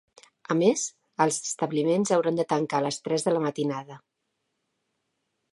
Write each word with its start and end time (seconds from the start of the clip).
A 0.53 0.55
més, 0.61 0.85
els 1.25 1.37
establiments 1.49 2.13
hauran 2.17 2.41
de 2.41 2.47
tancar 2.55 2.81
a 2.81 2.87
les 2.89 2.99
tres 3.09 3.29
de 3.29 3.37
la 3.37 3.45
matinada. 3.47 4.03